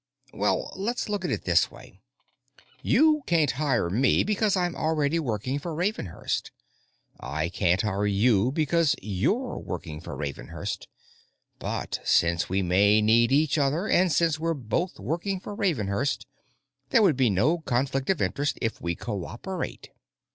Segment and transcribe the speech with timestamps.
[0.33, 1.99] "Well, let's look at it this way:
[2.81, 6.49] You can't hire me because I'm already working for Ravenhurst;
[7.19, 10.87] I can't hire you because you're working for Ravenhurst.
[11.59, 16.25] But since we may need each other, and since we're both working for Ravenhurst,
[16.89, 19.91] there would be no conflict of interest if we co operate.